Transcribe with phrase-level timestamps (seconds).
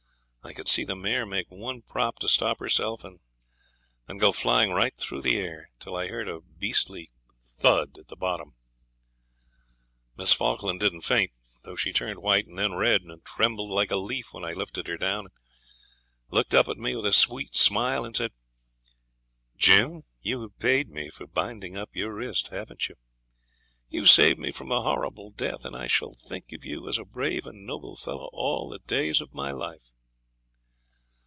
[0.43, 3.19] I could see the mare make one prop to stop herself, and
[4.07, 7.11] then go flying right through the air, till I heard a beastly
[7.59, 8.55] "thud" at the bottom.
[10.17, 11.31] 'Miss Falkland didn't faint,
[11.63, 14.87] though she turned white and then red, and trembled like a leaf when I lifted
[14.87, 15.33] her down, and
[16.31, 18.33] looked up at me with a sweet smile, and said
[19.55, 22.95] '"Jim, you have paid me for binding up your wrist, haven't you?
[23.89, 26.97] You have saved me from a horrible death, and I shall think of you as
[26.97, 29.93] a brave and noble fellow all the days of my life."